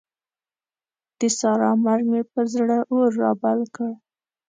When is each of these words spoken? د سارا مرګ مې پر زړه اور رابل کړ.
د 1.19 1.21
سارا 1.39 1.71
مرګ 1.85 2.05
مې 2.11 2.21
پر 2.31 2.45
زړه 2.53 2.77
اور 2.91 3.07
رابل 3.21 3.59
کړ. 3.75 3.91